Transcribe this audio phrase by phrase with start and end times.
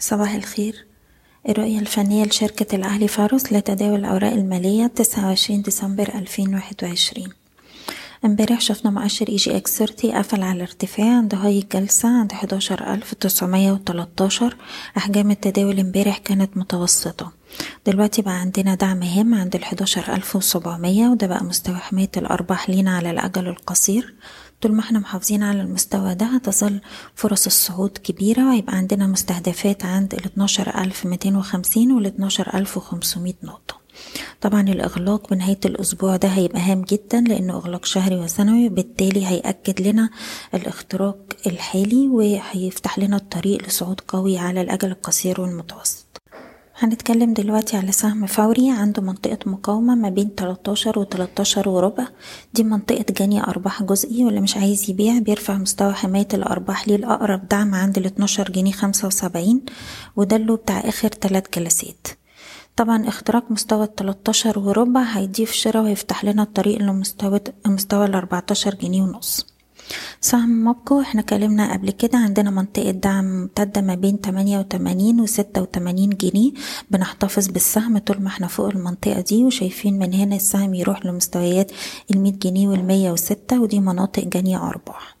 [0.00, 0.86] صباح الخير.
[1.48, 7.28] الرؤية الفنية لشركة الأهلي فاروس لتداول الأوراق المالية تسعة وعشرين ديسمبر ألفين واحد وعشرين.
[8.24, 13.72] امبارح شفنا مؤشر EGX 30 قفل على ارتفاع عند high الجلسة عند حداشر ألف تسعمية
[13.72, 14.56] وتلاتاشر
[14.96, 17.32] أحجام التداول امبارح كانت متوسطة.
[17.86, 19.56] دلوقتي بقى عندنا دعم هام عند
[20.08, 24.14] ألف وسبعمية وده بقى مستوى حماية الأرباح لينا على الأجل القصير.
[24.60, 26.80] طول ما إحنا محافظين على المستوى ده هتظل
[27.14, 33.79] فرص الصعود كبيرة وهيبقى عندنا مستهدفات عند ال 12250 وال 12500 نقطة.
[34.40, 40.10] طبعا الإغلاق بنهاية الأسبوع ده هيبقى هام جدا لأنه إغلاق شهري وسنوي بالتالي هيأكد لنا
[40.54, 46.06] الاختراق الحالي وهيفتح لنا الطريق لصعود قوي على الأجل القصير والمتوسط.
[46.78, 52.06] هنتكلم دلوقتي على سهم فوري عنده منطقة مقاومة ما بين 13 و 13 وربع.
[52.54, 57.48] دي منطقة جني أرباح جزئي واللي مش عايز يبيع بيرفع مستوى حماية الأرباح ليه الأقرب
[57.48, 59.60] دعم عند ال 12 جنيه 75
[60.16, 62.06] وده اللي بتاع آخر تلات جلسات.
[62.80, 68.74] طبعا اختراق مستوى ال 13 وربع هيضيف شراء ويفتح لنا الطريق لمستوى مستوى ال 14
[68.74, 69.46] جنيه ونص.
[70.20, 75.62] سهم مابكو إحنا اتكلمنا قبل كده عندنا منطقة دعم ممتدة ما بين تمانية وتمانين وستة
[75.62, 76.52] وتمانين جنيه.
[76.90, 81.72] بنحتفظ بالسهم طول ما إحنا فوق المنطقة دي وشايفين من هنا السهم يروح لمستويات
[82.10, 85.19] المية جنيه والمية وستة ودي مناطق جني أرباح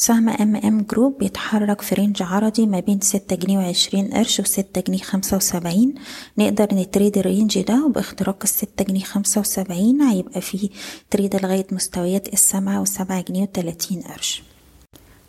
[0.00, 4.98] سهم MM Group بيتحرك في range عرضي ما بين ستة جنيه وعشرين قرش وستة جنيه
[4.98, 5.94] خمسة وسبعين.
[6.38, 10.68] نقدر ن trade ال range ده وباختراق الستة جنيه خمسة وسبعين هيبقى فيه
[11.10, 14.42] trade لغاية مستويات السبعة وسبعة جنيه وتلاتين قرش.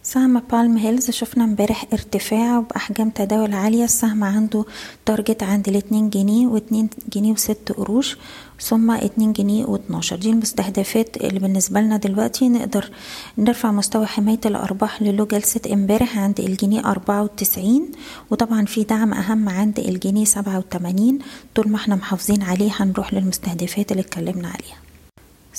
[0.10, 3.84] سهم Palm Hills شفنا امبارح ارتفاع بأحجام تداول عالية.
[3.84, 4.66] السهم عنده
[5.06, 8.18] target عند الاتنين جنيه واتنين جنيه وست قروش
[8.62, 10.16] ثم اتنين جنيه واتناشر.
[10.16, 12.50] دي المستهدفات اللي بالنسبة لنا دلوقتي.
[12.50, 12.90] نقدر
[13.38, 17.92] نرفع مستوى حماية الأرباح للو جلسة امبارح عند الجنيه أربعة وتسعين
[18.32, 21.20] وطبعا في دعم أهم عند الجنيه سبعة وتمانين.
[21.56, 24.89] طول ما إحنا محافظين عليه هنروح للمستهدفات اللي اتكلمنا عليها.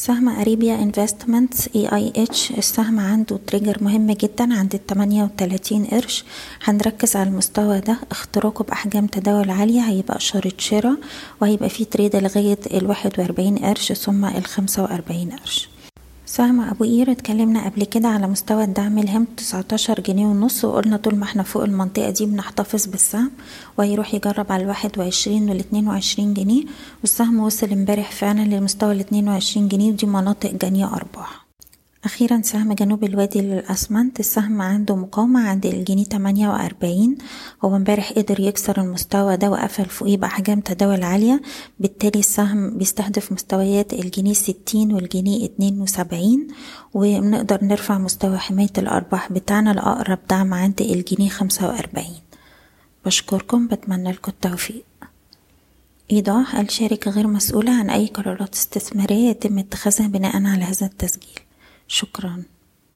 [0.07, 6.25] سهم Arabia Investments AIH السهم عنده trigger مهم جدا عند التمانية وتلاتين قرش.
[6.65, 7.97] هنركز على المستوى ده.
[8.11, 9.81] اختراقه بأحجام تداول عالية.
[9.81, 10.97] هيبقى اشارة شراء
[11.41, 15.69] وهيبقى فيه تريد لغاية الواحد وأربعين قرش ثم الخمسة وأربعين قرش.
[16.31, 21.15] سهم أبو قير اتكلمنا قبل كده على مستوى الدعم الهام 19 جنيه ونص وقلنا طول
[21.15, 23.31] ما إحنا فوق المنطقة دي بنحتفظ بالسهم
[23.79, 26.65] وهيروح يجرب على الواحد وعشرين والاتنين وعشرين جنيه
[27.01, 31.40] والسهم وصل امبارح فعلا لمستوى الاتنين وعشرين جنيه ودي مناطق جنيه أرباح.
[32.05, 37.19] أخيرا سهم جنوب الوادي للأسمنت السهم عنده مقاومة عند الجنيه تمانية وأربعين.
[37.65, 41.43] هو امبارح قدر يكسر المستوى ده وقفل فوقيه بأحجام تداول عالية.
[41.81, 46.49] بالتالي السهم بيستهدف مستويات الجنيه ستين والجنيه اتنين وسبعين.
[46.95, 52.21] ونقدر نرفع مستوى حماية الأرباح بتاعنا لأقرب دعم عند الجنيه خمسة وأربعين.
[53.07, 54.85] بشكركم بتمنى لكم التوفيق.
[56.13, 61.41] إيضاح الشركة غير مسؤولة عن أي قرارات استثمارية يتم اتخاذها بناء على هذا التسجيل؟
[61.91, 62.45] شكرا.